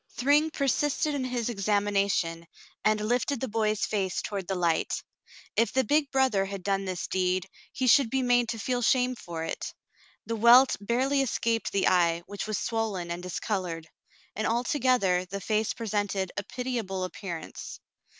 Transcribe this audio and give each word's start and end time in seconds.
Thryng 0.17 0.49
persisted 0.49 1.13
in 1.13 1.23
his 1.23 1.47
examination, 1.47 2.47
and 2.83 2.99
lifted 3.07 3.39
the 3.39 3.47
boy's 3.47 3.85
face 3.85 4.19
toward 4.23 4.47
the 4.47 4.55
light. 4.55 5.03
If 5.55 5.71
the 5.73 5.83
big 5.83 6.09
brother 6.09 6.45
had 6.45 6.63
done 6.63 6.85
this 6.85 7.05
deed, 7.05 7.47
he 7.71 7.85
should 7.85 8.09
be 8.09 8.23
made 8.23 8.49
to 8.49 8.57
feel 8.57 8.81
shame 8.81 9.13
for 9.13 9.43
it. 9.43 9.75
The 10.25 10.35
welt 10.35 10.75
barely 10.81 11.21
escaped 11.21 11.71
the 11.71 11.87
eye, 11.87 12.23
which 12.25 12.47
was 12.47 12.57
swollen 12.57 13.11
and 13.11 13.21
discolored; 13.21 13.87
and 14.35 14.47
altogether 14.47 15.23
the 15.25 15.39
face 15.39 15.71
presented 15.75 16.31
a 16.35 16.41
pitiable 16.41 17.03
appearance. 17.03 17.79